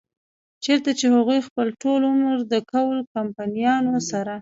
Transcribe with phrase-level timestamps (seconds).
[0.63, 4.33] چرته چې هغوي خپل ټول عمر د کول کمپنيانو سره